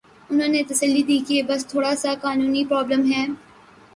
[0.29, 3.23] انہوں نے تسلی دی کہ بس تھوڑا سا قانونی پرابلم ہے۔